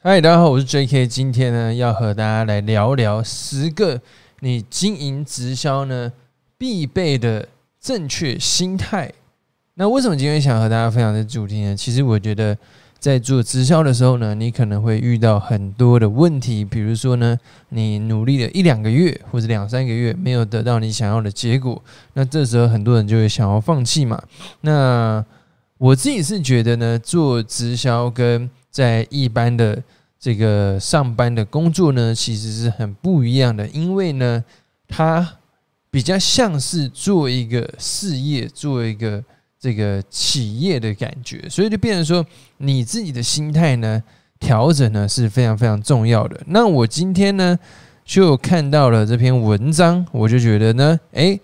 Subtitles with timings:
[0.00, 1.08] 嗨，大家好，我是 J.K。
[1.08, 4.00] 今天呢，要和大家来聊聊十个
[4.38, 6.12] 你经营直销呢
[6.56, 7.48] 必备的
[7.80, 9.12] 正确心态。
[9.74, 11.76] 那为什么今天想和大家分享这主题呢？
[11.76, 12.56] 其实我觉得，
[13.00, 17.36] 在做直销的时候呢，你可能会遇到很多的问题，比如说呢，
[17.70, 24.22] 你努力了一两个月或者两三个月，没有得到你想要的结果，那这时候很多人就会想要放弃嘛。
[24.60, 25.24] 那
[25.76, 29.82] 我自己是觉得呢，做直销跟在一般的
[30.18, 34.44] 这个上班的工作呢，其实是很不一样的，因为呢，
[34.86, 35.36] 它
[35.90, 39.22] 比较像是做一个事业，做一个
[39.58, 42.24] 这个企业的感觉，所以就变成说，
[42.58, 44.02] 你自己的心态呢，
[44.38, 46.40] 调整呢是非常非常重要的。
[46.46, 47.58] 那我今天呢，
[48.04, 51.40] 就看到了这篇文章，我就觉得呢，诶，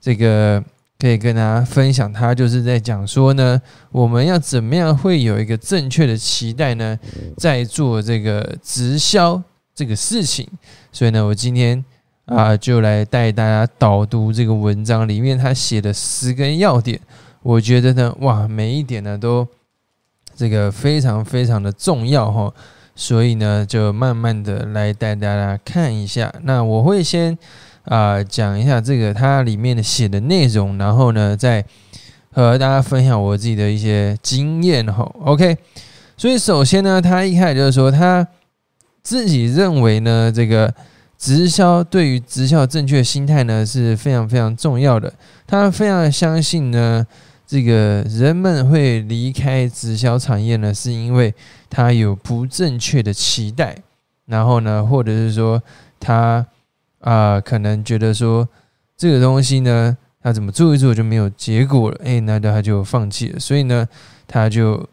[0.00, 0.62] 这个。
[0.98, 3.60] 可以跟大家分享，他就是在讲说呢，
[3.92, 6.98] 我们要怎么样会有一个正确的期待呢，
[7.36, 9.42] 在做这个直销
[9.74, 10.48] 这个事情。
[10.90, 11.84] 所以呢，我今天
[12.24, 16.98] 啊，就来带大家导读这个文章里面他写的十根要点。
[17.42, 19.46] 我觉得呢，哇，每一点呢都
[20.34, 22.50] 这个非常非常的重要哈。
[22.94, 26.34] 所以呢，就慢慢的来带大家看一下。
[26.42, 27.36] 那我会先。
[27.86, 31.64] 啊，讲一下这个它里面的写的内容，然后呢，再
[32.32, 35.08] 和大家分享我自己的一些经验哈。
[35.24, 35.56] OK，
[36.16, 38.26] 所以首先呢，他一开始就是说他
[39.02, 40.74] 自己认为呢，这个
[41.16, 45.12] 直销对于直销正确心态呢是非常非常重要的。
[45.46, 47.06] 他非常相信呢，
[47.46, 51.32] 这个人们会离开直销产业呢，是因为
[51.70, 53.76] 他有不正确的期待，
[54.24, 55.62] 然后呢，或者是说
[56.00, 56.44] 他。
[57.06, 58.48] 啊，可能觉得说
[58.96, 63.38] 这个东西呢，他怎么做一做就没有结果了，哎，那他就放弃了。
[63.38, 63.88] 所以呢，
[64.26, 64.84] 他就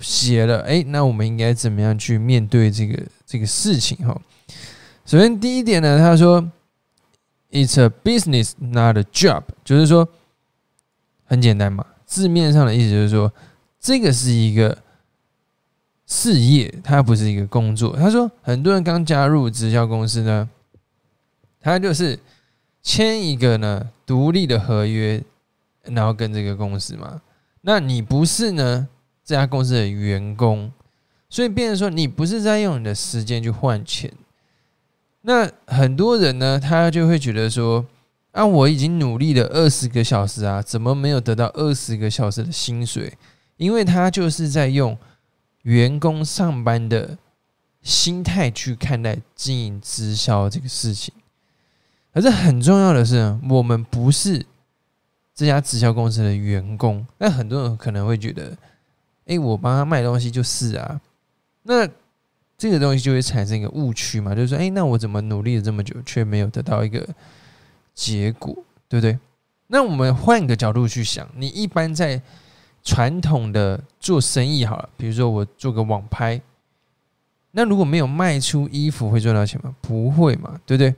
[0.00, 3.98] 写了，哎，那我们应该怎么样去面对这个这个事情？
[3.98, 4.18] 哈，
[5.04, 6.42] 首先第一点呢，他说
[7.50, 10.08] ，It's a business, not a job，就是说
[11.26, 13.30] 很简单嘛，字面上的意思就是说，
[13.78, 14.78] 这个是一个
[16.06, 17.94] 事业，它不是一个工作。
[17.94, 20.48] 他说，很多人刚加入直销公司呢。
[21.60, 22.18] 他就是
[22.82, 25.22] 签一个呢独立的合约，
[25.84, 27.20] 然后跟这个公司嘛。
[27.62, 28.88] 那你不是呢
[29.24, 30.72] 这家公司的员工，
[31.28, 34.12] 所以变成说你不是在用你的时间去换钱。
[35.22, 37.84] 那很多人呢，他就会觉得说
[38.30, 43.12] 啊，我已经努力了二十个小时啊，怎么没有得到二十个小时的薪水？
[43.56, 44.96] 因为他就是在用
[45.62, 47.18] 员工上班的
[47.82, 51.12] 心态去看待经营直销这个事情。
[52.12, 54.44] 可是很重要的是，我们不是
[55.34, 57.06] 这家直销公司的员工。
[57.18, 58.56] 那很多人可能会觉得，
[59.26, 61.00] 哎，我帮他卖东西就是啊。
[61.62, 61.88] 那
[62.56, 67.06] 这个东西就会产生一个误区嘛，就是说，哎，那我怎么努力了这么久，却没有得到一个
[67.94, 68.52] 结果，
[68.88, 69.16] 对不对？
[69.68, 72.20] 那我们换个角度去想，你一般在
[72.82, 76.40] 传统的做生意好了，比如说我做个网拍，
[77.52, 79.74] 那如果没有卖出衣服，会赚到钱吗？
[79.80, 80.94] 不会嘛，对不对？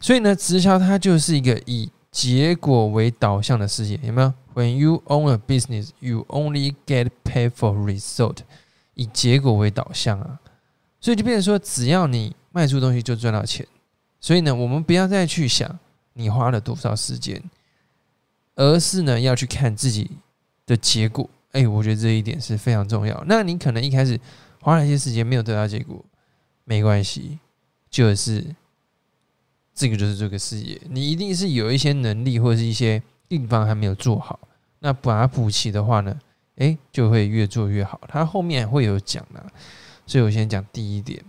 [0.00, 8.38] 所以呢，直销它就是一个以结果为导向的事业，有没有？When you own a business, you only get paid for result，
[8.94, 10.40] 以结果为导向啊，
[11.00, 13.66] 所以就变成说，只要你卖出东西就赚到钱。
[14.20, 15.78] 所以呢，我们不要再去想
[16.14, 17.42] 你花了多少时间，
[18.56, 20.10] 而是呢要去看自己
[20.66, 21.28] 的结果。
[21.52, 23.22] 哎，我觉得这一点是非常重要。
[23.26, 24.18] 那你可能一开始
[24.62, 26.02] 花了一些时间没有得到结果，
[26.64, 27.38] 没关系，
[27.90, 28.44] 就是。
[29.80, 34.38] 这个就是这个事业，你一定是有一些能力或者是一些地方还没有做好，
[34.80, 36.14] 那把它补齐的话呢，
[36.56, 37.98] 诶，就会越做越好。
[38.06, 39.42] 它后面会有讲的，
[40.06, 41.24] 所以我先讲第一点。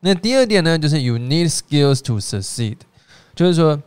[0.00, 2.78] 那第二点呢，就是 you need skills to succeed，
[3.34, 3.82] 就是说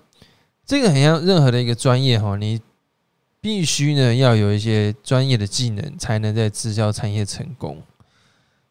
[0.63, 2.61] 这个很像任何的一个专业哈，你
[3.41, 7.81] 必须呢要有一些专业的技能，才能在直销产业成功。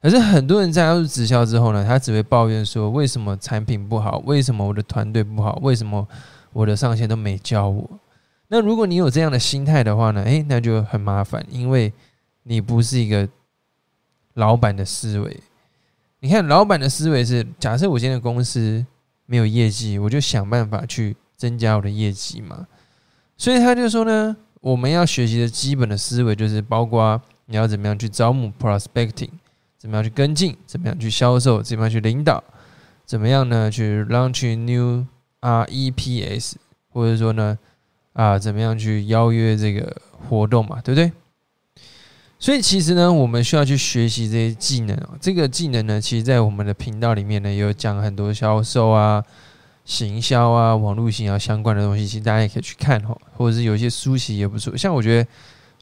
[0.02, 4.18] 可是很多人加入直销之后呢，他只会抱怨说：为什么产品不好？
[4.26, 5.60] 为什么我的团队不好？
[5.62, 6.06] 为什么
[6.52, 7.88] 我的上线都没教我？
[8.48, 10.24] 那如果你有这样的心态的话呢？
[10.24, 11.92] 诶，那就很麻烦，因为
[12.42, 13.28] 你不是一个
[14.34, 15.40] 老板的思维。
[16.18, 18.84] 你看，老板的思维是：假设我现在公司
[19.26, 22.66] 没有业绩，我就想办法去增加我的业绩嘛。
[23.36, 29.30] 所以他就说呢，我们要学习的基本的思维就是，包括你要怎么样去招募 prospecting。
[29.82, 30.56] 怎么样去跟进？
[30.64, 31.60] 怎么样去销售？
[31.60, 32.44] 怎么样去领导？
[33.04, 33.68] 怎么样呢？
[33.68, 35.04] 去 launch new
[35.40, 36.52] REPS，
[36.90, 37.58] 或者说呢，
[38.12, 40.80] 啊，怎么样去邀约这个活动嘛？
[40.84, 41.10] 对不对？
[42.38, 44.96] 所以其实呢，我们需要去学习这些技能。
[45.20, 49.20] 这个技能呢，其实在我们的频道里面呢，有讲很多销售啊、
[49.84, 52.06] 行销啊、网络行销相关的东西。
[52.06, 54.76] 其实大家也可以去看哈，或者是有一些书籍也不错。
[54.76, 55.28] 像我觉得，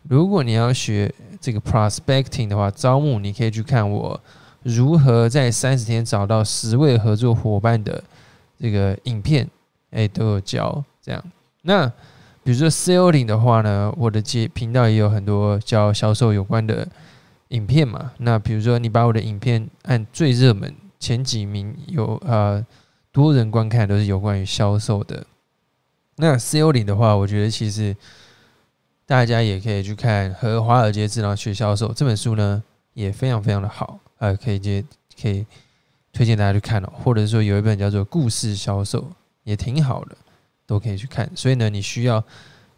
[0.08, 4.20] 如果你要学这个 prospecting 的话，招募，你可以去看我
[4.62, 8.04] 如何在三十天找到十位合作伙伴的
[8.58, 9.48] 这个影片，
[9.90, 11.24] 哎，都有教这样。
[11.62, 11.90] 那
[12.42, 16.86] 比如说 selling 的话呢，我的节频道也有很多教销售有关的
[17.48, 18.12] 影片嘛。
[18.18, 22.64] 那比如说你把我的影片按最热门前几名有呃
[23.12, 25.26] 多人观看都是有关于销售的。
[26.16, 27.96] 那 selling 的话，我觉得其实
[29.10, 32.62] 大家也可以去看《和华尔街智囊学销售》这本书呢，
[32.94, 34.84] 也非常非常的好，呃，可以接
[35.20, 35.44] 可以
[36.12, 36.92] 推荐大家去看哦。
[37.02, 39.02] 或者说有一本叫做《故事销售》，
[39.42, 40.16] 也挺好的。
[40.64, 42.22] 都可以去看，所以呢，你需要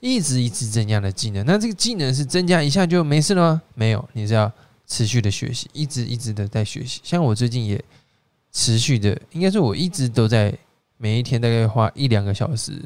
[0.00, 1.44] 一直一直增加的技能。
[1.44, 3.62] 那这个技能是增加一下就没事了吗？
[3.74, 4.50] 没有，你是要
[4.86, 7.02] 持续的学习，一直一直的在学习。
[7.04, 7.78] 像我最近也
[8.50, 10.56] 持续的，应该说我一直都在
[10.96, 12.82] 每一天大概花一两个小时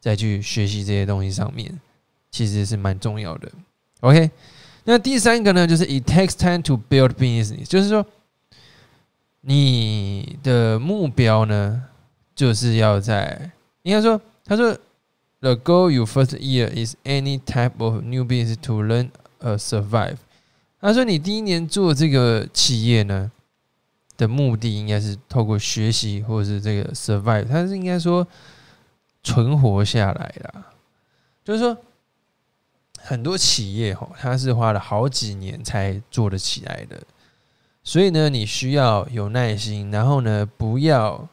[0.00, 1.72] 再去学习这些东西上面，
[2.30, 3.50] 其实是蛮重要的。
[4.00, 4.30] OK，
[4.84, 8.06] 那第三个呢，就是 It takes time to build business，就是说
[9.40, 11.84] 你的目标呢，
[12.34, 13.50] 就是要在
[13.82, 14.20] 应该说。
[14.50, 14.74] 他说
[15.40, 19.10] ：“The goal you first year is any type of new business to learn
[19.40, 20.16] a survive。”
[20.80, 23.30] 他说：“你第一年做这个企业呢
[24.16, 27.46] 的目的，应该是透过学习或者是这个 survive。
[27.46, 28.26] 他是应该说
[29.22, 30.64] 存活下来啦。
[31.44, 31.76] 就是说，
[32.98, 37.00] 很多企业哈，它是花了好几年才做得起来的。
[37.82, 41.28] 所以呢，你需要有耐心，然后呢，不要。”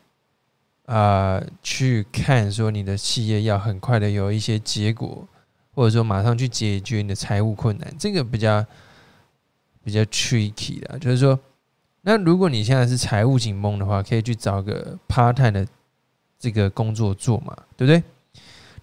[0.86, 5.28] 啊，去看说你的企业要很快的有一些结果，
[5.74, 8.64] 或者说马上去解决你的财务困难，这个比较
[9.84, 11.00] 比较 tricky 的。
[11.00, 11.40] 就是说，
[12.02, 15.68] 那如果你现在是财务紧绷的话，可以去找个 part time 的
[16.38, 18.04] 这个工作做嘛，对不对？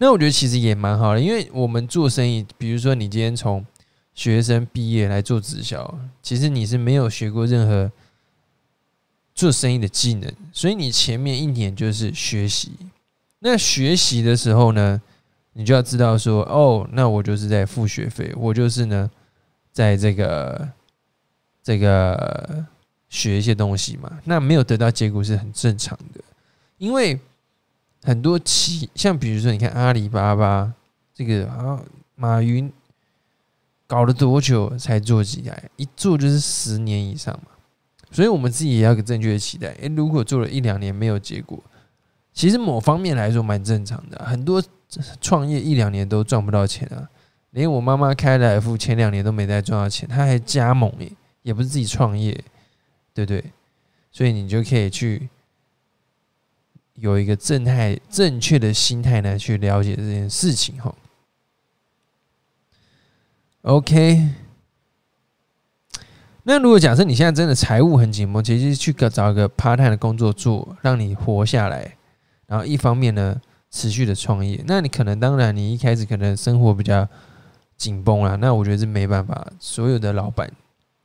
[0.03, 3.65] 那我觉得其实也蛮好的，因为我们做生意，比如说你今天从
[4.15, 7.89] 学生毕业来做直销，其实你是没有学过任何。
[9.35, 12.73] 做生意的技能，所以你前面一年就是学习。
[13.39, 15.01] 那学习的时候呢，
[15.55, 19.11] 你就要知道说，哦，那我就是在付学费，我就是呢，
[19.73, 20.69] 在这个
[21.63, 22.63] 这个
[23.09, 24.21] 学一些东西嘛。
[24.25, 26.21] 那没有得到结果是很正常的，
[26.77, 27.19] 因为
[28.03, 30.73] 很多企，像比如说，你看阿里巴巴
[31.15, 31.81] 这个啊，
[32.15, 32.71] 马云
[33.87, 35.71] 搞了多久才做起来？
[35.77, 37.51] 一做就是十年以上嘛。
[38.11, 39.69] 所以，我们自己也要个正确的期待。
[39.81, 41.63] 诶，如果做了一两年没有结果，
[42.35, 44.23] 其实某方面来说蛮正常的。
[44.25, 44.63] 很多
[45.21, 47.09] 创业一两年都赚不到钱啊，
[47.51, 51.11] 连我妈妈开的 F 前两年都没再赚到钱，她还加盟诶，
[51.43, 52.33] 也不是自己创业，
[53.15, 53.45] 对不对？
[54.11, 55.29] 所以你就可以去
[56.95, 60.95] 有一个正态、正确的心态呢，去了解这件事情哈。
[63.63, 64.29] OK。
[66.45, 71.97] 那如果假设你现在真的财务很紧绷，其实去个找一个 part time 的工作做，让你活下来，
[72.47, 73.41] 然后一方面呢
[73.71, 77.09] 持续的创业，那你可能当然你一开始可能生活比较
[77.77, 80.51] 紧绷了，那我觉得是没办法，所有的老板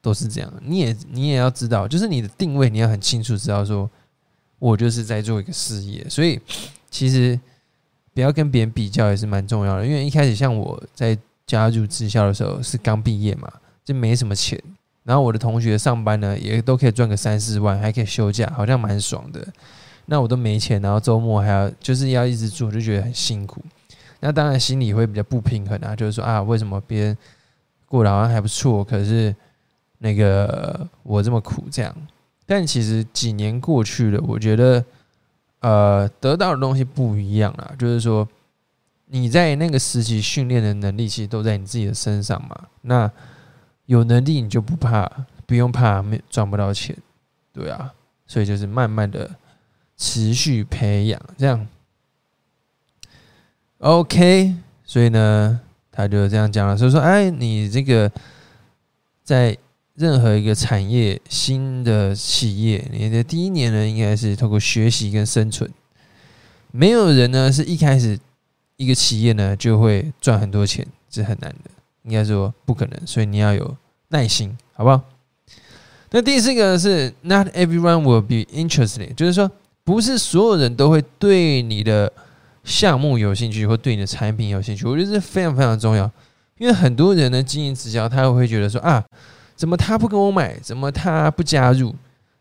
[0.02, 3.88] 都是这样，你也你也要知道，就是你的定位你要很清楚知道说，
[4.60, 6.40] 我就是在做一个事业，所以
[6.90, 7.40] 其实
[8.14, 13.52] 不要跟别人比较也是蛮重要的，因为一开始像我在加入直销的时候是刚毕业嘛，
[13.86, 14.62] 就没什么钱。
[15.04, 19.48] 然后我的同学上班呢，也都可以赚个三四万，还可以休假，好像蛮爽的。
[20.06, 23.64] 那我都没钱，然后周末还要就是要一直做，就觉得很辛苦。
[24.20, 27.18] 那当然心里会比较不平衡啊，就是说啊，为什么别人
[27.86, 29.34] 过得好像还不错，可是
[30.00, 31.96] 那个我这么苦这样？
[32.48, 34.84] 但其实几年过去了，我觉得
[35.60, 38.28] 呃得到的东西不一样了，就是说
[39.08, 42.68] 你在那个时期训练的能力，其实都在你自己的身上嘛。
[42.82, 43.12] 那
[43.86, 45.12] 有能力你就不怕，
[45.46, 46.98] 不用怕没赚不到钱，
[47.54, 47.94] 对啊，
[48.26, 49.30] 所以就是慢慢的
[49.98, 51.68] 持续培养这样。
[53.80, 55.60] OK，所以呢，
[55.92, 58.12] 他就这样讲了，所以说，哎，你这个
[59.24, 59.58] 在
[59.98, 65.68] 任何一个产业新的企业，你的第一年呢，应该是透过学习跟生存。
[66.72, 68.20] 没有人呢是一开始
[68.76, 71.72] 一个企业呢就会赚很多钱，是很难的。
[72.04, 73.76] 应该说不可能，所以你要有
[74.10, 75.02] 耐心，好不好？
[76.12, 79.52] 那第四个是 Not everyone will be interested，就是说
[79.84, 82.14] 不是所有人都会对你的
[82.64, 84.86] 项目有兴趣，或对你的产品有兴趣。
[84.86, 86.10] 我觉得这非常非常重要。
[86.60, 89.04] 因为很多人呢经营直销，他会觉得说啊，
[89.58, 91.94] 怎么他不跟我买，怎么他不加入？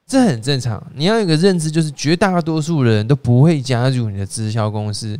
[0.07, 0.81] 这很正常。
[0.95, 5.19] 你要有个认知，就是绝大多数人都不会加入你的直销公司，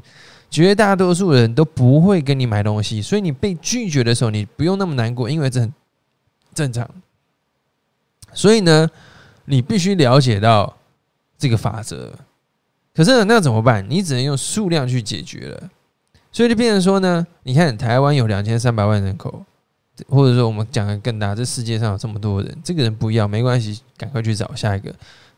[0.49, 3.03] 绝大多数人都不会跟你买东西。
[3.03, 5.73] 所以你被拒绝的时候，你不用那么难过，因为这很
[6.55, 6.89] 正常。
[8.33, 8.89] 所以呢，
[9.47, 10.77] 你必须了解到
[11.37, 12.13] 这个法则。
[12.95, 13.85] 可是那怎么办？
[13.89, 15.71] 你只能用数量去解决了。
[16.31, 19.43] 所以就变成说呢，你看台湾有两千三百万人口。
[20.09, 24.95] 或者说，我们讲的更大，这世界上有这么多人，这个人不要没关系，赶快去找下一个，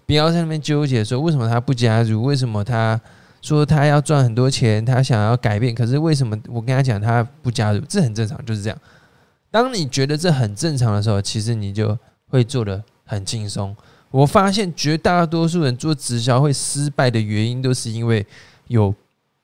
[0.07, 3.01] 不要在那边纠结说为什么他不加入，为什么他
[3.41, 8.79] 说他要赚很多钱，他想要改变，可是为什么我跟他讲他不加入，这很正常，就是这样。
[9.51, 11.97] 当你觉得这很正常的时候，其实你就
[12.29, 13.75] 会做的很轻松。
[14.11, 18.27] 我发现绝大多数人做直销会失败的原因，都是因为
[18.67, 18.95] 有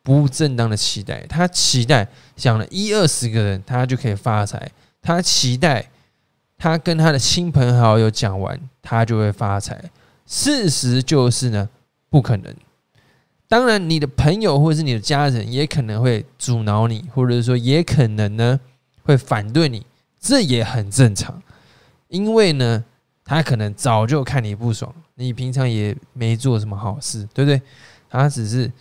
[0.03, 4.71] 不正当的期待，他期待想了一二十个人，他就可以发财。
[5.05, 5.91] 他期待
[6.57, 9.79] 他跟他的亲朋好友讲完，他就会发财。
[10.25, 11.69] 事实就是呢，
[12.09, 12.55] 不可能。
[13.47, 18.59] 当然，你的朋友或者是你的家人也可能会阻挠你，或者说也可能呢
[19.03, 19.85] 会反对你，
[20.19, 21.43] 这也很正常。
[22.09, 22.83] 因为呢，
[23.27, 27.61] 他可能早就看你不爽，你平常也没做什么好事，对不对？
[28.09, 28.73] 他只是。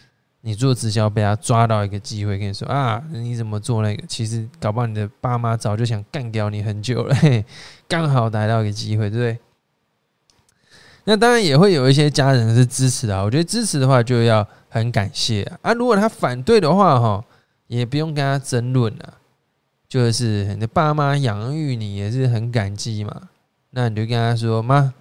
[0.46, 4.06] 你做直销被他抓到一个机会，跟你说啊，你怎么做那个？
[4.08, 7.46] 其实搞不好你的爸妈早就想干掉你很久了，嘿，
[7.88, 9.40] 刚好逮到一个机会，对不对？
[11.06, 15.72] 那当然也会有一些家人是支持的，我觉得支持的话就要很感谢啊。
[15.74, 17.24] 如果他反对的话，哈，
[17.68, 19.14] 也不用跟他争论啊。
[19.88, 23.30] 就是你的爸妈养育你也是很感激嘛，
[23.70, 24.94] 那你就跟他说妈，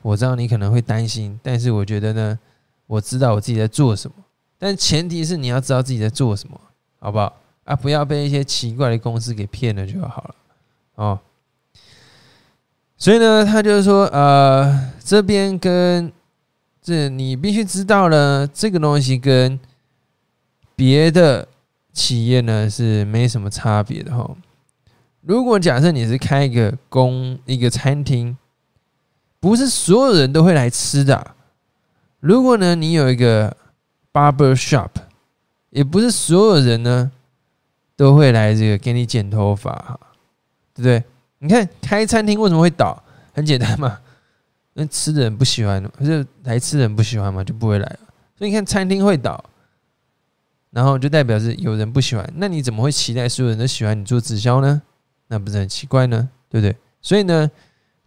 [0.00, 2.38] 我知道你可能会担心，但是我觉得呢，
[2.88, 4.16] 我知道我自己在做什么。
[4.62, 6.60] 但前提是你要知道自己在做什么，
[7.00, 7.74] 好不好啊？
[7.74, 10.34] 不要被一些奇怪的公司给骗了就好了
[10.94, 11.18] 哦。
[12.96, 16.12] 所以呢，他就是说，呃，这边跟
[16.80, 19.58] 这你必须知道了，这个东西跟
[20.76, 21.48] 别的
[21.92, 24.30] 企业呢是没什么差别的哈。
[25.22, 28.36] 如果假设你是开一个公一个餐厅，
[29.40, 31.34] 不是所有人都会来吃的。
[32.20, 33.56] 如果呢，你有一个
[34.12, 34.90] Barber shop，
[35.70, 37.10] 也不是所有人呢
[37.96, 39.98] 都会来这个给你剪头发，
[40.74, 41.02] 对不对？
[41.38, 43.02] 你看开餐厅为什么会倒？
[43.32, 43.98] 很简单嘛，
[44.74, 47.98] 那吃的人不喜欢，可是来吃的人不喜欢嘛，就不会来了。
[48.36, 49.42] 所以你看餐厅会倒，
[50.70, 52.30] 然后就代表是有人不喜欢。
[52.36, 54.82] 那你怎么会期待所有人都喜欢你做直销呢？
[55.28, 56.28] 那不是很奇怪呢？
[56.50, 56.76] 对不对？
[57.00, 57.50] 所以呢，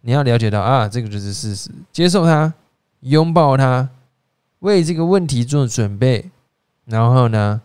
[0.02, 2.52] 你要了解到啊，这个就是事实，接受它，
[3.00, 3.88] 拥抱它。
[4.66, 6.28] 为这个问题做准备，
[6.86, 7.62] 然后呢，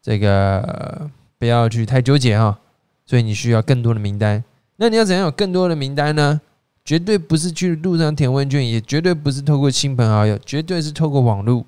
[0.00, 2.58] 这个不要去太纠结哈。
[3.04, 4.42] 所以你需要更多的名单。
[4.76, 6.40] 那你要怎样有更多的名单呢？
[6.84, 11.64] 绝对不是去路上填问卷，也绝对不是透过亲朋好友，绝对是透过网络。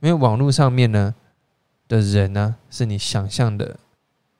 [0.00, 1.14] 因为网络上面呢
[1.88, 3.76] 的人呢，是你想象的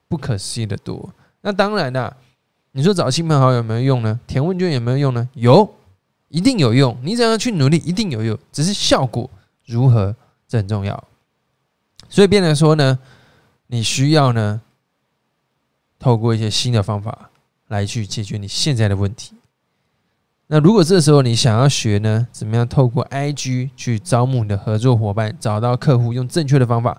[0.09, 1.11] 不可思议的多。
[1.43, 2.16] 那当然啦，
[2.73, 4.21] 你说找亲朋好友有没有用呢？
[4.26, 5.28] 填问卷有没有用呢？
[5.35, 5.75] 有。
[6.28, 8.37] 一定有用，你只要去努力，一定有用。
[8.50, 9.30] 只是效果
[9.64, 10.14] 如何，
[10.49, 11.04] 这很重要。
[12.09, 12.99] 所以，变成说呢，
[13.68, 14.61] 你需要呢，
[15.99, 17.30] 透过一些新的方法
[17.68, 19.35] 来去解决你现在的问题。
[20.49, 26.97] 那如果这时候你想要学呢，怎么样透过 IG 去招募你的合作伙伴，找到客户，用正确的方法，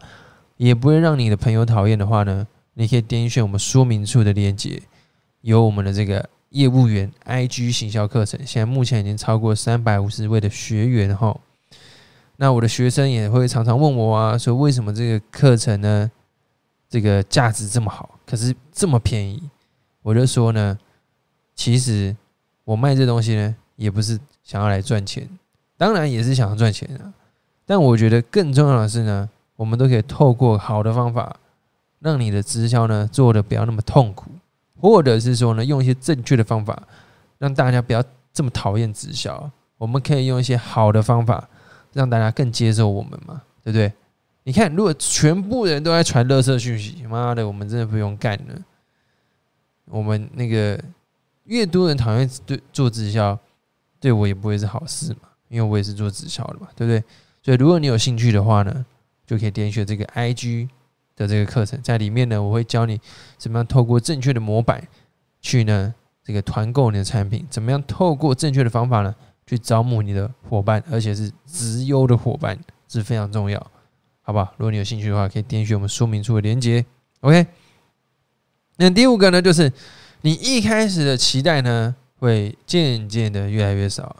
[0.57, 4.81] 也不会让你的朋友讨厌的话呢，你可以点选我们说明处的链接，
[5.41, 6.29] 有我们的这个。
[6.49, 11.37] 业务员 IG 行销课程，现在目前已经超过三百五十位的学员哈。
[12.37, 16.09] 那我的学生也会常常问我啊，说为什么这个课程呢，
[16.87, 19.41] 这个价值这么好，可是这么便宜？
[20.03, 20.77] 我就说呢，
[21.55, 22.15] 其实
[22.63, 25.27] 我卖这东西呢，也不是想要来赚钱，
[25.77, 27.11] 当然也是想要赚钱啊。
[27.65, 31.35] 但我觉得更重要的是呢，我们都可以透过好的方法，
[31.99, 34.29] 让你的直销呢做的不要那么痛苦。
[34.79, 36.81] 或者是说呢，用一些正确的方法，
[37.37, 39.49] 让大家不要这么讨厌直销。
[39.77, 41.47] 我们可以用一些好的方法，
[41.93, 43.91] 让大家更接受我们嘛，对不对？
[44.43, 48.55] 你看，如果全部人都在传乐色讯息，妈的，我们真的不用干了。
[49.85, 50.79] 我们那个
[51.43, 53.37] 越多人讨厌对做直销，
[53.99, 57.03] 对我也不会是好事嘛，因为我也是做直销的嘛，对不对？
[57.43, 58.85] 所以，如果你有兴趣的话呢，
[59.25, 60.69] 就可以点选这个 IG。
[61.17, 62.97] 的这个课程在里面呢，我会教你
[63.37, 64.81] 怎么样透过正确的模板
[65.41, 65.93] 去呢
[66.23, 69.13] 这个团购你的产品，怎么样透过正确的方法呢
[69.45, 72.57] 去招募你的伙伴，而且是直优的伙伴
[72.87, 73.59] 是非常重要，
[74.21, 74.53] 好不好？
[74.57, 76.85] 如果你有兴趣的话，可以点选我们说明处的链接。
[77.21, 77.47] OK，
[78.75, 79.71] 那第五个呢，就是
[80.21, 84.17] 你一开始的期待呢，会渐渐的越来越少。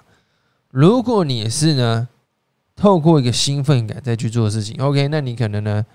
[0.72, 2.08] 如果你是呢，
[2.76, 5.86] 透过一个兴奋感再去做事情，OK，那你可能呢，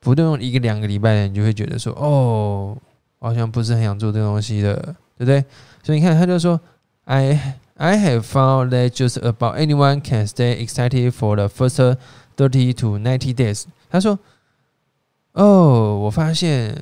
[0.00, 2.76] 不用一个两个礼拜，你就会觉得说，哦，
[3.18, 4.74] 好像不是很想做这东西的，
[5.16, 5.44] 对不对？
[5.82, 6.60] 所以你看，他就说
[7.04, 11.96] ，I I have found that just about anyone can stay excited for the first
[12.36, 13.64] thirty to ninety days。
[13.88, 14.18] 他说，
[15.32, 16.76] 哦，我发现。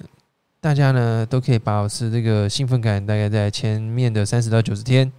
[0.65, 5.13] 大家呢都可以保持这个兴奋感，大概在前面的三十到九十天。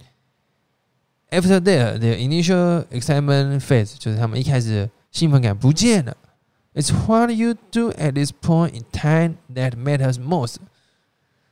[1.30, 6.16] After that, the initial excitement phase 就是他们一开始兴奋感不见了。
[6.75, 10.57] It's what you do at this point in time that matters most.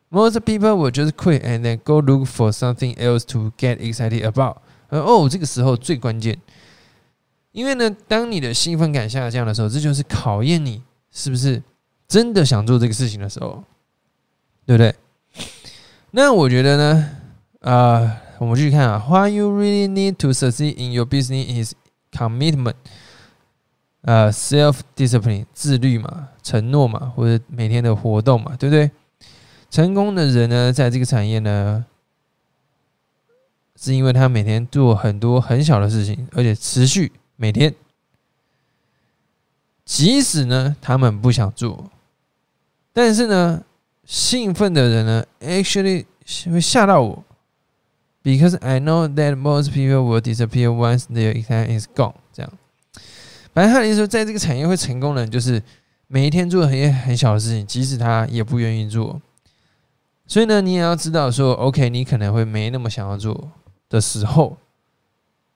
[0.10, 4.24] Most people will just quit and then go look for something else to get excited
[4.24, 4.58] about.
[4.90, 6.38] 哦，这个时候最关键，
[7.52, 11.62] 因为呢，当你的兴奋感下降的时候，这就是考验你是不是
[12.08, 13.64] 真的想做这个事情的时候。
[14.66, 14.94] 对不对？
[16.12, 17.10] 那我觉得呢，
[17.62, 19.04] 啊，我们继续看啊。
[19.10, 21.74] What you really need to succeed in your business is
[22.12, 22.76] commitment，
[24.05, 28.91] 呃，self discipline，自律嘛，承诺嘛，或者每天的活动嘛，对不对？
[29.71, 31.85] 成功的人呢，在这个产业呢，
[33.77, 37.75] 是因为他每天做很多很小的事情，而且持续每天，
[39.85, 41.91] 即使呢他们不想做，
[42.93, 43.65] 但是呢。
[44.07, 46.05] 兴奋的人呢，actually
[46.53, 47.25] 会吓到我
[48.23, 52.13] ，because I know that most people will disappear once their exam is gone。
[53.55, 55.63] 这样，反正他的意思说，在这个产业会成功的人，就是
[56.07, 59.21] 每一天做很很小的事情，即使他也不愿意做。
[60.27, 63.51] 所以呢，你也要知道说，OK，你可能会没那么想要做
[63.89, 64.57] 的时候，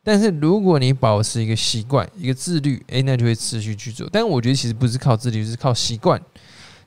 [0.05, 4.09] 但是如果你保持一个习惯，一个自律，哎，那就会持续去做。
[4.12, 6.21] 但我觉得其实不是靠自律，是靠习惯。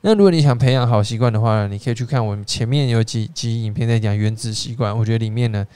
[0.00, 5.66] 那如果你想培养好习惯的话，你可以去看我们前面有几集影片在讲原子习惯，我觉得里面呢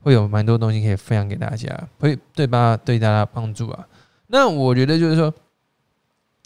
[0.00, 2.78] 会有蛮多东西可以分享给大家，会对吧？
[2.82, 3.86] 对大家帮助啊。
[4.26, 5.32] 那我觉得就是说，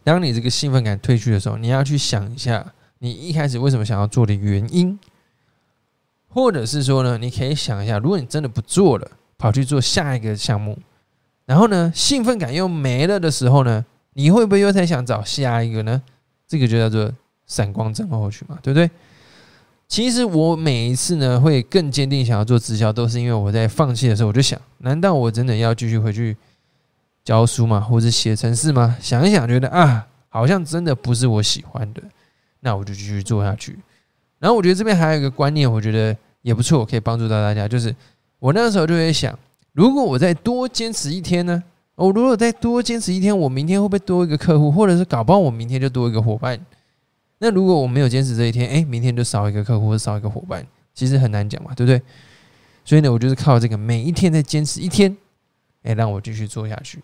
[0.04, 4.98] 当你这个兴奋感褪去的时候，你要去想一下，你一开始为什么想要做的原因，
[6.28, 10.78] 或者是说呢，你可以想一下，如果你真的不做了，跑去做下一个项目，
[11.46, 16.02] 然后呢，兴奋感又没了的时候呢，你会不会又在想找下一个呢？
[16.46, 17.12] 这个就叫做。
[17.48, 18.90] 闪光症候群嘛，对不对？
[19.88, 26.36] 其实我每一次呢，会更坚定想要做直销，都是因为我在放弃的时候，我就想：难道我真的要继续回去
[27.28, 27.78] 教书吗？
[27.78, 28.96] 或者写程式吗？
[29.02, 32.02] 想一想，觉得啊，好像真的不是我喜欢的，
[32.60, 33.78] 那我就继续做下去。
[34.38, 37.68] 然后我觉得这边还有一个观念，我觉得也不错，可以帮助到大家。
[37.68, 37.94] 就是
[38.38, 39.38] 我那时候就会想：
[39.74, 41.62] 如果我再多坚持一天呢？
[41.96, 44.72] 我如果再多坚持一天，我明天会不会多一个客户？
[44.72, 46.58] 或者是搞不好我明天就多一个伙伴？
[47.40, 52.00] 那如果我没有坚持这一天，哎，明天就少一个客户或少一个伙伴，其实很难讲嘛，对不对？
[52.86, 55.14] 所以呢，我就是靠这个每一天再坚持一天，
[55.82, 57.02] 哎，让我继续做下去，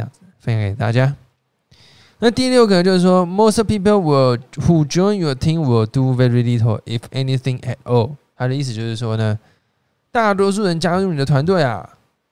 [0.00, 1.14] 这样子分享给大家。
[2.20, 8.12] 那第六个就是说，most people will who join your team will do very little, if anything at all。
[8.36, 9.38] 他的意思就是说呢，
[10.10, 11.88] 大多数人加入你的团队啊，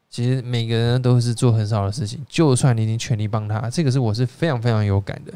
[0.08, 5.32] 其实每个人都是做很少的事情，就算你已经全力帮他，这个是我是非常非常有感的。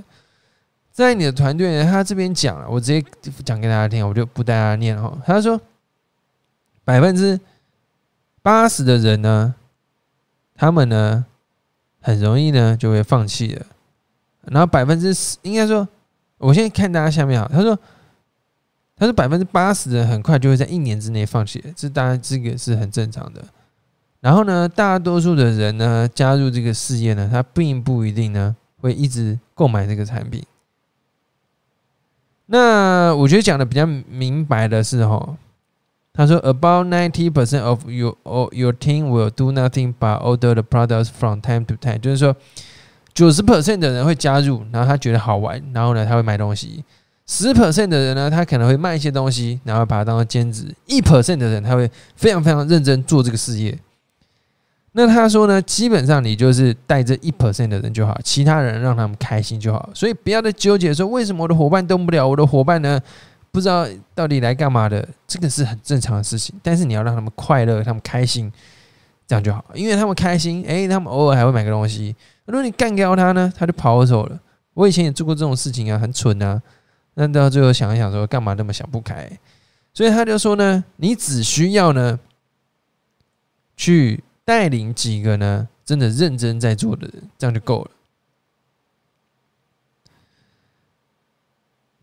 [0.90, 3.02] 在你的团队呢，他这边讲了，我直接
[3.44, 5.16] 讲给大家听，我就不带大家念哈。
[5.24, 5.58] 他说，
[6.84, 7.40] 百分之
[8.42, 9.54] 八十的人呢，
[10.54, 11.24] 他们呢
[12.02, 13.64] 很容易呢就会放弃了，
[14.42, 15.88] 然后百分之十，应该说，
[16.36, 17.78] 我现在看大家下面啊，他说，
[18.96, 23.42] 他说百分之八十的人很快就会在一年之内放弃，这当然这个是很正常的。
[24.20, 30.44] 然后呢，大多数的人呢加入这个事业呢，他并不一定呢会一直购买这个产品。
[32.46, 35.36] 那我觉得讲的比较明白的是哈，
[36.14, 38.14] 他说 about ninety percent of your
[38.52, 42.36] your team will do nothing but order the products from time to time，就是说
[43.14, 46.84] 九十 percent 的人会加入，然后他觉得好玩，然后呢他会买东西；
[47.26, 53.78] 十 percent 的人呢，他可能会卖一些东西，然后把它当做兼职；一 percent 的人他会非常非常认真做这个事业。
[54.92, 63.00] 那他说呢，基本上你就是带着一 percent 的人就好，其他人让他们开心就好，所以不要再纠结说为什么我的伙伴动不了，我的伙伴呢
[63.52, 66.58] 不知道到底来干嘛的，这个是很正常的事情。
[66.62, 68.52] 但是你要让他们快乐，他们开心，
[69.26, 72.16] 这样就好，因为他们开心，诶，他们偶尔还会买个东西。
[72.46, 74.40] 如果你干掉他呢，他就跑走了。
[74.74, 76.60] 我以前也做过这种事情啊，很蠢啊。
[77.14, 79.30] 那到最后想一想说，干嘛那么想不开？
[79.94, 82.18] 所以他就说呢，你只需要呢
[83.76, 84.24] 去。
[84.44, 85.68] 带领几个呢？
[85.84, 87.90] 真的认真在做的人，这样就够了。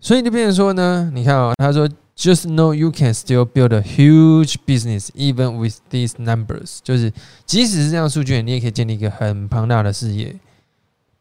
[0.01, 7.11] 所以就变成说呢，你看啊，他说，just know you can still build a huge business even with these numbers，就是
[7.45, 10.35] 即使是这样数据，你也可以建立一个很庞大的事业。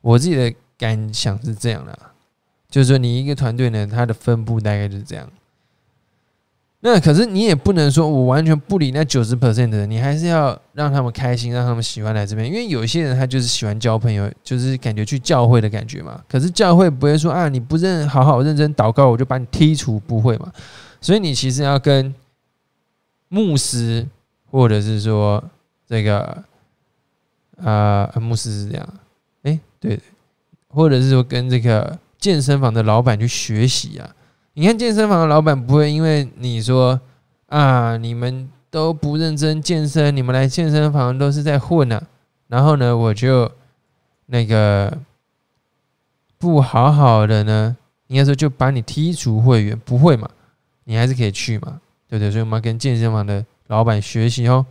[0.01, 1.99] 我自己的感想是这样的，
[2.71, 5.29] 就是说你一个团队呢，它的分布大概就是这样。
[6.81, 12.47] 那可是你也不能说我完全不理那九十 percent 的人，你还是要让他们开心，让他们喜欢来这边。
[12.47, 16.23] 因为有些人他就是喜欢交朋友，就是感觉去教会的感觉嘛。
[16.29, 20.53] 可是教会不会说啊，你不认好好认真祷告，我就把你剔除，不会嘛。
[21.01, 22.15] 所以你其实要跟
[23.29, 24.07] 牧师，
[24.49, 25.43] 或者是说
[25.89, 26.45] 这个
[27.61, 28.89] 啊，牧师是这样，
[29.43, 29.99] 哎，对，
[30.69, 34.15] 或者是说跟这个健身房的老板去学习啊。
[34.59, 37.01] 你看健身房的老板不会因为你说
[37.47, 42.03] 啊，你们都不认真健身，你们来健身房都是在混啊，
[42.49, 43.49] 然后呢，我就
[44.27, 44.99] 那个
[46.39, 47.77] 不好好的呢，
[48.09, 50.29] 应该说就把你剔除会员，不会嘛？
[50.83, 52.29] 你还是可以去嘛，对不对？
[52.29, 54.67] 所以我们要跟健身房的老板学习哦。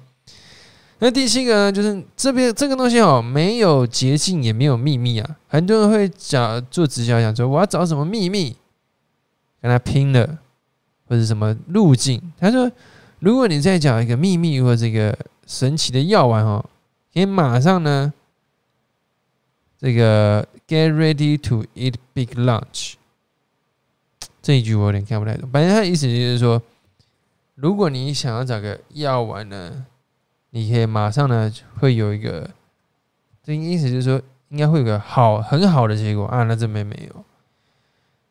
[0.99, 5.37] 那第七个呢，就是这边这个东西哦，没有捷径，也没有秘密啊。
[5.47, 8.53] 很多人会讲做直销，讲说我要找什么秘密。
[9.61, 10.39] 跟他拼了，
[11.07, 12.21] 或者什么路径？
[12.39, 12.71] 他说
[13.19, 16.63] ：“如果你再讲一个秘密或这个神奇的药丸哦，
[17.13, 18.13] 可以马上呢，
[19.79, 22.93] 这个 get ready to eat big lunch。”
[24.41, 25.49] 这一句我有点看不太懂。
[25.51, 26.61] 反正他的意思就是说，
[27.55, 29.85] 如果你想要找个药丸呢，
[30.51, 32.49] 你可以马上呢会有一个，
[33.43, 36.43] 这意思就是说，应该会有个好很好的结果啊。
[36.43, 37.25] 那这边没有。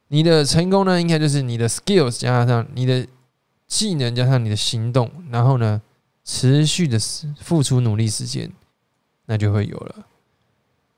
[0.09, 3.07] 你的成功呢，应该就是你的 skills 加上你的
[3.66, 5.83] 技能加上你的行动，然后呢，
[6.25, 6.99] 持续的
[7.40, 8.51] 付出努力时间，
[9.27, 10.07] 那就会有了。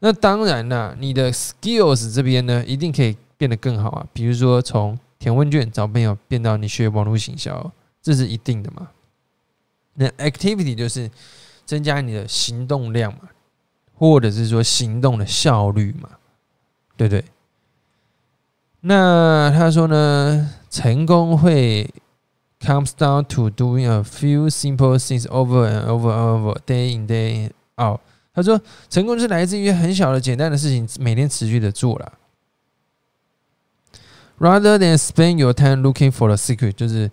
[0.01, 4.07] 那当然啦，你的 skills 这边呢，一定可以变得更好啊。
[4.13, 8.89] 比如说从填问卷找朋友变到你学网络行销，这是一定的嘛。
[9.95, 11.11] 那 activity 就是
[11.67, 13.31] 增加你的行动量嘛，
[13.95, 16.11] 或者是说行动的效率嘛，
[16.97, 17.25] 对不对？
[18.81, 21.93] 那他说呢，成功会
[22.61, 27.07] comes down to doing a few simple things over and over and over day in
[27.07, 28.01] day out。
[28.33, 32.13] 他说，成功是来自于很小的简单的事情，每天持续的做了。
[34.39, 37.11] Rather than spend your time looking for the secret，就是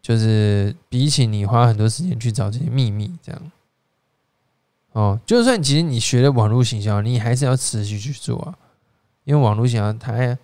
[0.00, 3.52] 就是比起你花很多时间去找这些秘密，这样
[4.92, 8.56] 哦，就算其实你学了网络行销，你还是要持续去做啊。
[9.26, 10.38] 因为网络想要它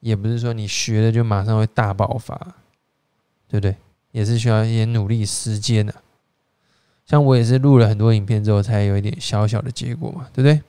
[0.00, 2.38] 也不是说你学了就马上会大爆发，
[3.48, 3.74] 对不对？
[4.12, 5.94] 也是需要一些努力时间的。
[7.06, 10.62] 像我也是录了很多影片之后，才有一点小小的结果嘛，对不对？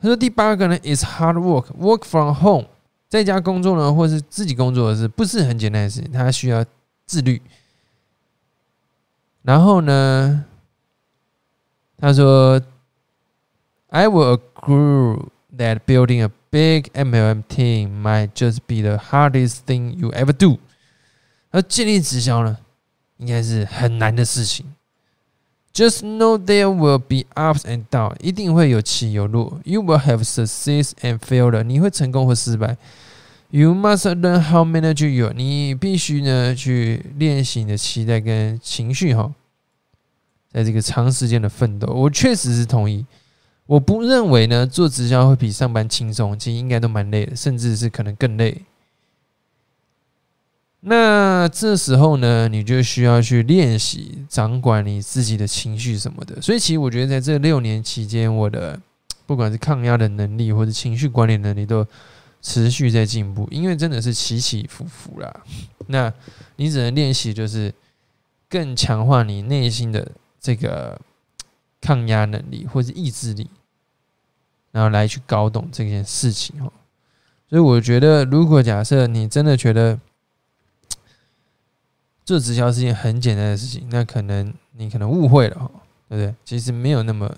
[0.00, 2.66] 他说第八个呢，is hard work，work from home，
[3.08, 6.10] 在家工作呢，或是自己工作的是不是很简单的事情？
[6.10, 6.64] 他需要
[7.04, 7.40] 自律。
[9.42, 10.44] 然后呢，
[11.98, 12.60] 他说
[13.88, 20.12] ，I will agree that building a Big MLM team might just be the hardest thing you
[20.12, 20.60] ever do。
[21.50, 22.58] 而建立直销呢，
[23.16, 24.72] 应该是很难的事情。
[25.72, 29.58] Just know there will be ups and downs，一定会有起有落。
[29.64, 32.76] You will have success and failure，你会成功或失败。
[33.50, 39.34] You must learn how manage your，你必须呢去练习你的期待跟情绪哈。
[40.52, 43.04] 在这个长时间的奋斗，我确实是同意。
[43.66, 48.62] 我不认为呢，做直销会比上班轻松，其实应该都蛮累的，甚至是可能更累。
[50.80, 56.42] 那这时候呢，你就需要去练习掌管你自己的情绪什么的。
[56.42, 58.78] 所以，其实我觉得在这六年期间，我的
[59.24, 61.86] 不管是抗压的能力或者情绪管理能力，都
[62.42, 63.48] 持续在进步。
[63.50, 65.34] 因为真的是起起伏伏啦。
[65.86, 66.12] 那
[66.56, 67.72] 你只能练习，就是
[68.50, 71.00] 更强化你内心的这个。
[71.84, 73.50] 抗压能力或是意志力，
[74.72, 76.72] 然后来去搞懂这件事情哦。
[77.50, 80.00] 所以我觉得，如果假设你真的觉得
[82.24, 85.70] 做直销是件很简单的事情，那可能你可能误会了哈，
[86.08, 86.34] 对不对？
[86.42, 87.30] 其实没有那么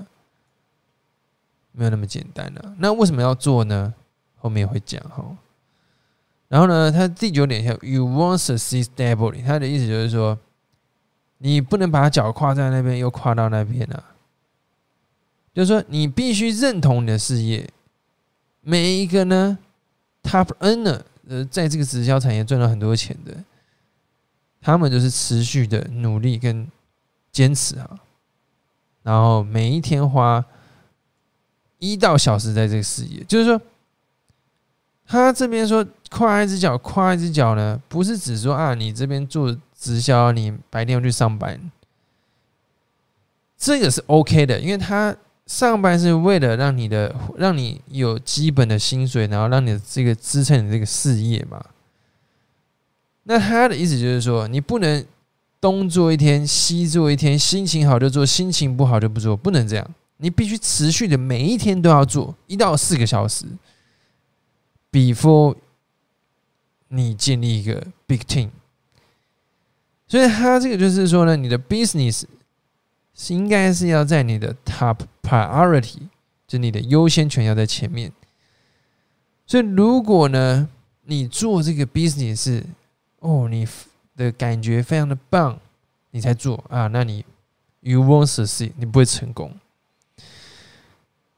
[1.72, 2.74] 没有那么简单的。
[2.78, 3.92] 那为什么要做呢？
[4.37, 5.37] 后面会讲哈。
[6.48, 10.38] 然后呢，他第九点叫 “You want to see stability”，他的意思就是说，
[11.38, 14.02] 你不能把脚跨在那边，又跨到那边啊。
[15.57, 17.66] 就是说，你必须认同你的事业。
[18.61, 19.57] 每一个呢
[20.23, 23.42] ，Top N 呢，呃，在这个直销产业赚了很多钱的，
[24.61, 26.71] 他们就是持续的努力跟
[27.33, 27.99] 坚持啊。
[29.03, 30.45] 然后每一天花
[31.79, 33.59] 一到小时在这个事业，就是说，
[35.07, 41.59] 他这边说跨一只脚，跨一只脚呢，不是指说啊，你这边做直销，你白天要去上班，
[43.57, 51.64] 这个是 OK 的，因为他上班是为了让你的让你有基本的薪水，然后让你的这个支撑你这个事业嘛。
[53.22, 55.04] 那他的意思就是说，你不能
[55.61, 59.94] 东做一天，西做一天，心情好就做，心情不好就不做，不能这样。
[60.18, 63.44] 你必须持续的每一天都要做一到四个小时。
[64.90, 65.54] before
[66.88, 68.48] 你建立一个 big team，
[70.09, 72.24] 所以他这个就是说呢，你的 business
[73.14, 76.08] 是应该是要在你的 top priority，
[76.46, 78.12] 就你的优先权要在前面。
[79.46, 80.68] 所以如果呢，
[81.04, 82.62] 你做这个 business
[83.18, 83.66] 哦，你
[84.16, 85.58] 的感觉非常的棒，
[86.10, 87.24] 你才做啊，那你
[87.80, 89.52] you won't succeed，你不会成功。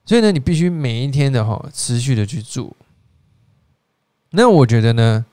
[0.05, 2.75] 所以呢，你必须每一天的哈，持续的去做。
[4.31, 5.27] 那我觉得呢，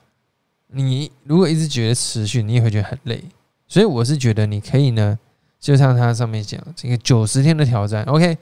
[0.68, 3.24] 你如果一直觉得持续，你也会觉得很累。
[3.68, 5.18] 所以我是觉得你可以呢，
[5.66, 8.38] 就像它上面讲这个九十天的挑战，OK，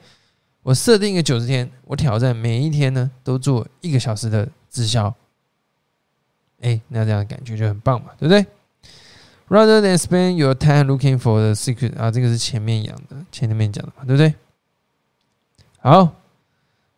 [0.61, 5.11] 我设定一个九十天，我挑战每一天呢都做一个小时的直销。
[6.61, 8.45] 哎，那这样的感觉就很棒嘛，对不对
[9.49, 14.35] ？Rather than spend your time looking for the secret 啊，这个是前面讲的，前面讲的嘛，对不对？
[15.79, 16.13] 好，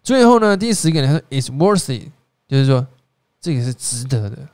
[0.04, 2.10] 最后呢，第十个呢，is worth it，
[2.50, 2.86] 就是说。
[3.40, 4.50] 这个是值得的。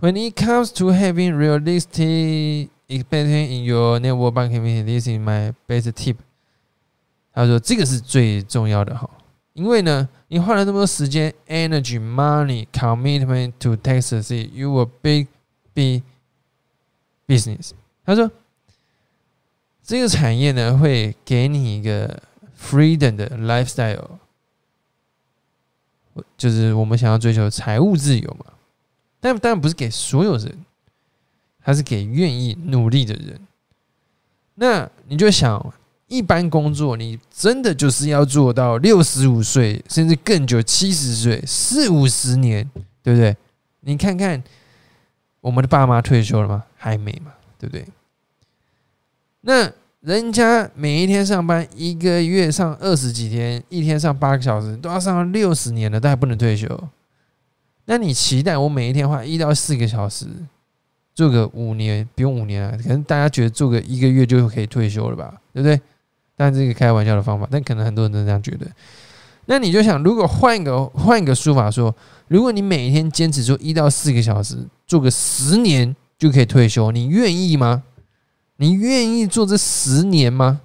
[0.00, 5.92] When it comes to having realistic expectation in your network marketing, this is my best
[5.92, 6.16] tip。
[7.32, 9.08] 他说这个是最重要的哈，
[9.52, 15.28] 因为呢，你花了那么多时间、energy、money、commitment to Texas, you will big
[15.74, 16.02] be
[17.26, 17.72] business。
[18.04, 18.30] 他说
[19.82, 22.22] 这个产业呢，会给你一个
[22.58, 24.18] freedom 的 lifestyle。
[26.36, 28.46] 就是我们想要追求财务自由嘛，
[29.20, 30.64] 但当然不是给所有人，
[31.68, 33.38] 还是给愿意努力的人。
[34.54, 35.74] 那你就想，
[36.06, 42.66] 一般工作你真的就是要做到六十五岁，甚至更久，七十岁、四五十年，
[43.02, 43.36] 对不对？
[43.80, 44.42] 你看看
[45.42, 46.64] 我们的爸妈退休了吗？
[46.74, 47.84] 还没嘛，对不对？
[49.42, 49.70] 那。
[50.00, 56.68] 人家每一天上班，一个月上二十几天，一天上八个小时，都要上六十年了，都还不能退休。
[57.86, 60.24] 那你期待我每一天花一到四个小时，
[61.18, 62.78] 做个五年，不用五年啊？
[62.80, 65.34] 可能大家觉得做个一个月就可以退休了吧？
[65.52, 65.80] 对不对？
[66.36, 68.64] 但这个开玩笑的方法，但可能很多人都这样觉得。
[69.46, 71.92] 那你就想，如果换一个换一个说法说，
[72.28, 77.82] 如果你每天坚持做一到四个小时，做个十年就可以退休，你愿意吗？
[78.58, 80.60] 你愿意做这十年吗？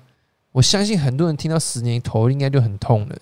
[0.51, 3.17] 我相信很多人听到十年头应该就很痛了，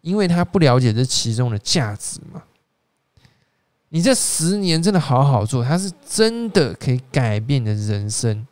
[0.00, 2.42] 因为他不了解这其中的价值嘛。
[3.94, 8.44] 你这十年真的好好做，它是真的可以改变你的人生，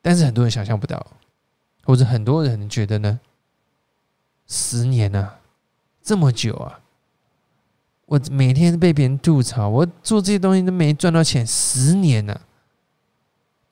[0.00, 1.06] 但是很多人想象不到，
[1.82, 3.20] 或者很多人觉得呢，
[4.46, 5.38] 十年啊，
[6.02, 6.80] 这么久啊，
[8.06, 12.40] 我每天被别人吐槽，我做这些东西都没赚到钱，十年呢？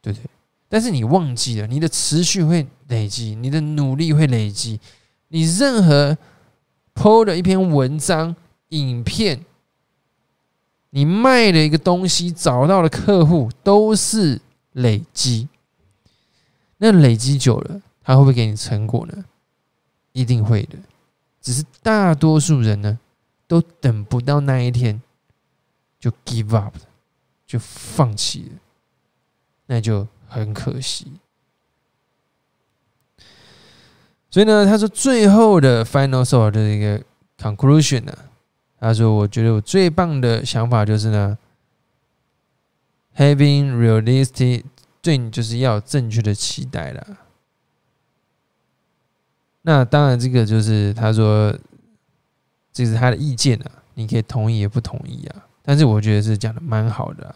[0.03, 0.27] 对不对，
[0.69, 4.79] 但是你忘记了，你的持续会累积，你的努力会累积，
[5.29, 6.19] 你任何
[6.95, 8.37] PO 的一篇文章、
[8.73, 9.45] 影片，
[10.91, 14.41] 你卖的一个东西，找到的客户都是
[14.73, 15.49] 累积。
[16.79, 19.25] 那累积久了，他会不会给你成果呢？
[20.13, 20.77] 一定会的，
[21.41, 22.99] 只是大多数人呢，
[23.47, 25.01] 都等不到那一天，
[26.01, 26.77] 就 give up
[27.47, 28.59] 就放弃了。
[29.67, 31.13] 那就很可惜。
[34.29, 37.01] 所以呢，他说最后的 final s o u l 的一个
[37.39, 38.17] conclusion 呢，
[38.85, 41.39] 他说：“我觉得我最棒的想法就是呢
[43.17, 44.65] ，having realistic
[45.01, 47.07] 对你就是要正确的期待了。
[49.61, 51.57] 那当然，这个就是他说
[52.73, 55.47] 这是他的意见啊，你可以同意也不同意啊。
[55.63, 57.33] 但是我觉得是讲的蛮好的。”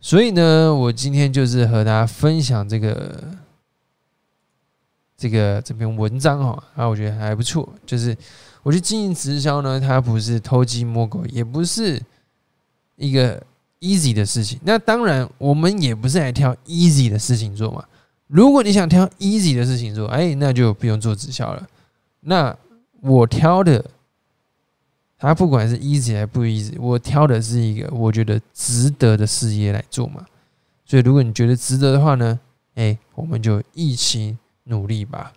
[0.00, 3.22] 所以呢，我今天就是和大家分享这个
[5.18, 7.68] 这个这篇文章哈，啊，我觉得还不错。
[7.84, 8.16] 就是
[8.62, 12.00] 我觉得经营直销呢，它不是偷鸡摸狗，也不是
[12.96, 13.42] 一个
[13.80, 14.58] easy 的事情。
[14.62, 17.84] 那当然，我们也不是来挑 easy 的事情做嘛。
[18.28, 21.68] 如果你想挑 easy 的事情做，哎，那就不用做直销了。
[22.20, 22.56] 那
[23.02, 23.84] 我挑的。
[25.20, 30.24] 他不管是 easy 还不 easy，我挑的是一个我觉得值得的事业来做嘛。
[30.84, 32.38] 所以如果你觉得值得的话呢，
[32.76, 35.32] 哎，我们就一起努力吧。